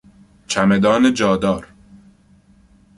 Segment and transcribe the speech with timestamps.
[0.47, 1.67] چمدان جادار